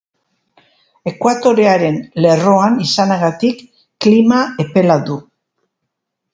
[1.11, 3.63] Ekuatorearen lerroan izanagatik,
[4.07, 5.23] klima epela du.